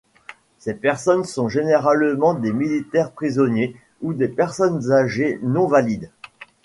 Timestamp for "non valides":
5.43-6.09